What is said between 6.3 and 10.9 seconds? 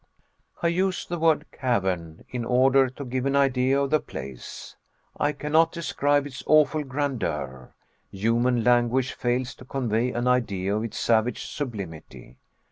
awful grandeur; human language fails to convey an idea of